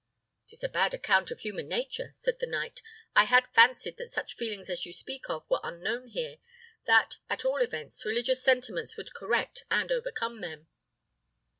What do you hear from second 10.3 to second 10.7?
them."